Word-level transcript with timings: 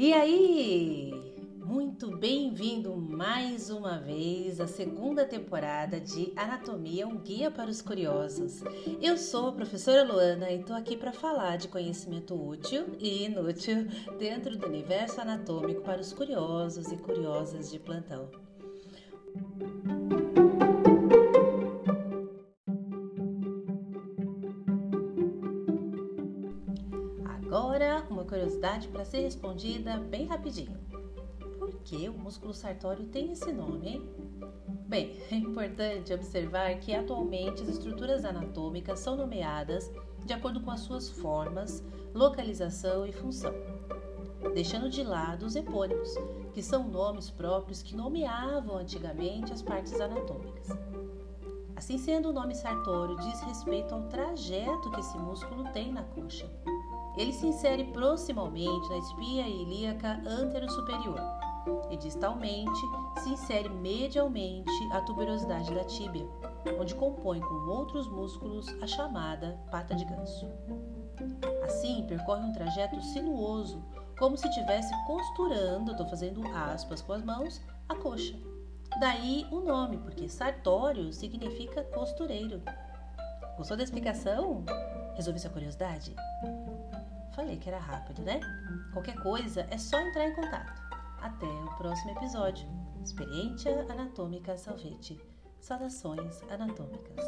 E 0.00 0.12
aí? 0.12 1.12
Muito 1.56 2.16
bem-vindo 2.16 2.96
mais 2.96 3.68
uma 3.68 3.98
vez 3.98 4.60
à 4.60 4.68
segunda 4.68 5.26
temporada 5.26 5.98
de 5.98 6.32
Anatomia, 6.36 7.04
um 7.04 7.18
guia 7.18 7.50
para 7.50 7.68
os 7.68 7.82
curiosos. 7.82 8.62
Eu 9.02 9.18
sou 9.18 9.48
a 9.48 9.52
professora 9.52 10.04
Luana 10.04 10.52
e 10.52 10.60
estou 10.60 10.76
aqui 10.76 10.96
para 10.96 11.12
falar 11.12 11.56
de 11.56 11.66
conhecimento 11.66 12.32
útil 12.32 12.86
e 13.00 13.24
inútil 13.24 13.88
dentro 14.20 14.56
do 14.56 14.68
universo 14.68 15.20
anatômico 15.20 15.82
para 15.82 16.00
os 16.00 16.12
curiosos 16.12 16.92
e 16.92 16.96
curiosas 16.96 17.68
de 17.68 17.80
plantão. 17.80 18.30
Agora, 27.50 28.04
uma 28.10 28.26
curiosidade 28.26 28.88
para 28.88 29.06
ser 29.06 29.20
respondida 29.20 29.96
bem 29.96 30.26
rapidinho. 30.26 30.76
Por 31.58 31.72
que 31.82 32.06
o 32.06 32.12
músculo 32.12 32.52
sartório 32.52 33.06
tem 33.06 33.32
esse 33.32 33.50
nome? 33.50 34.06
Bem, 34.86 35.18
é 35.32 35.36
importante 35.36 36.12
observar 36.12 36.78
que 36.78 36.94
atualmente 36.94 37.62
as 37.62 37.70
estruturas 37.70 38.26
anatômicas 38.26 39.00
são 39.00 39.16
nomeadas 39.16 39.90
de 40.26 40.34
acordo 40.34 40.60
com 40.60 40.70
as 40.70 40.80
suas 40.80 41.08
formas, 41.08 41.82
localização 42.12 43.06
e 43.06 43.12
função, 43.12 43.54
deixando 44.52 44.90
de 44.90 45.02
lado 45.02 45.46
os 45.46 45.56
epônimos, 45.56 46.14
que 46.52 46.62
são 46.62 46.86
nomes 46.86 47.30
próprios 47.30 47.80
que 47.80 47.96
nomeavam 47.96 48.76
antigamente 48.76 49.54
as 49.54 49.62
partes 49.62 49.98
anatômicas. 49.98 50.68
Assim 51.74 51.96
sendo, 51.96 52.28
o 52.28 52.32
nome 52.32 52.54
sartório 52.54 53.16
diz 53.16 53.40
respeito 53.40 53.94
ao 53.94 54.02
trajeto 54.02 54.90
que 54.90 55.00
esse 55.00 55.16
músculo 55.16 55.64
tem 55.72 55.90
na 55.90 56.02
coxa 56.02 56.46
ele 57.18 57.32
se 57.32 57.46
insere 57.46 57.84
proximalmente 57.84 58.88
na 58.88 58.98
espia 58.98 59.48
ilíaca 59.48 60.22
antero-superior 60.24 61.20
e 61.90 61.96
distalmente 61.96 62.80
se 63.18 63.30
insere 63.30 63.68
medialmente 63.68 64.70
a 64.92 65.00
tuberosidade 65.00 65.74
da 65.74 65.84
tíbia, 65.84 66.26
onde 66.78 66.94
compõe 66.94 67.40
com 67.40 67.54
outros 67.68 68.08
músculos 68.08 68.68
a 68.80 68.86
chamada 68.86 69.58
pata 69.70 69.94
de 69.94 70.04
ganso. 70.04 70.48
Assim, 71.64 72.06
percorre 72.06 72.44
um 72.44 72.52
trajeto 72.52 73.00
sinuoso, 73.02 73.84
como 74.18 74.36
se 74.36 74.48
estivesse 74.48 74.92
costurando, 75.06 75.90
estou 75.90 76.06
fazendo 76.08 76.46
aspas 76.48 77.02
com 77.02 77.12
as 77.12 77.22
mãos, 77.22 77.60
a 77.88 77.96
coxa. 77.96 78.36
Daí 79.00 79.46
o 79.50 79.60
nome, 79.60 79.98
porque 79.98 80.28
sartório 80.28 81.12
significa 81.12 81.82
costureiro. 81.82 82.62
Gostou 83.56 83.76
da 83.76 83.82
explicação? 83.82 84.64
Resolvi 85.14 85.40
sua 85.40 85.50
curiosidade? 85.50 86.14
Falei 87.38 87.56
que 87.56 87.68
era 87.68 87.78
rápido, 87.78 88.20
né? 88.22 88.40
Qualquer 88.92 89.14
coisa 89.22 89.64
é 89.70 89.78
só 89.78 89.96
entrar 90.00 90.26
em 90.26 90.34
contato. 90.34 90.82
Até 91.22 91.46
o 91.46 91.76
próximo 91.76 92.10
episódio. 92.10 92.68
Experiência 93.00 93.86
Anatômica 93.88 94.56
Salvete. 94.56 95.20
Saudações 95.60 96.42
anatômicas. 96.50 97.24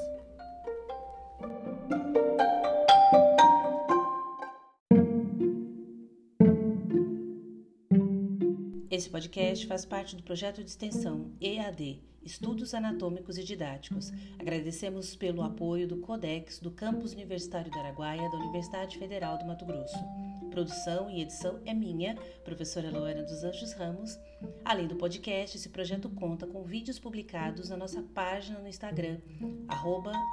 Esse 8.91 9.09
podcast 9.09 9.67
faz 9.69 9.85
parte 9.85 10.17
do 10.17 10.23
projeto 10.25 10.65
de 10.65 10.69
extensão 10.69 11.31
EAD, 11.41 12.03
Estudos 12.25 12.75
Anatômicos 12.75 13.39
e 13.39 13.45
Didáticos. 13.45 14.13
Agradecemos 14.37 15.15
pelo 15.15 15.43
apoio 15.43 15.87
do 15.87 15.99
CODEX 15.99 16.59
do 16.59 16.73
Campus 16.73 17.13
Universitário 17.13 17.71
do 17.71 17.79
Araguaia 17.79 18.29
da 18.29 18.39
Universidade 18.39 18.99
Federal 18.99 19.39
do 19.39 19.47
Mato 19.47 19.65
Grosso. 19.65 19.97
Produção 20.51 21.09
e 21.09 21.23
edição 21.23 21.61
é 21.65 21.73
minha, 21.73 22.17
professora 22.45 22.91
Luana 22.91 23.23
dos 23.23 23.45
Anjos 23.45 23.73
Ramos. 23.75 24.19
Além 24.65 24.89
do 24.89 24.97
podcast, 24.97 25.56
esse 25.56 25.69
projeto 25.69 26.09
conta 26.09 26.49
com 26.49 26.65
vídeos 26.65 26.99
publicados 26.99 27.69
na 27.69 27.77
nossa 27.77 28.03
página 28.03 28.59
no 28.59 28.67
Instagram, 28.67 29.21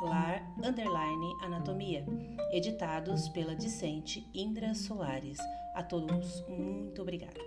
lar_anatomia, 0.01 2.03
editados 2.51 3.29
pela 3.29 3.55
discente 3.55 4.27
Indra 4.33 4.73
Soares. 4.73 5.37
A 5.75 5.83
todos, 5.83 6.43
muito 6.47 7.03
obrigada. 7.03 7.39